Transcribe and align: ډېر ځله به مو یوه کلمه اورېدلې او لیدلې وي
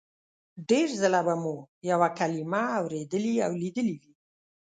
ډېر 0.69 0.87
ځله 1.01 1.21
به 1.27 1.35
مو 1.43 1.55
یوه 1.89 2.09
کلمه 2.19 2.63
اورېدلې 2.79 3.35
او 3.45 3.51
لیدلې 3.61 3.95
وي 4.01 4.11